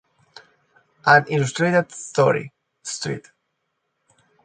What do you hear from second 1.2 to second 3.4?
Illustrated History", St.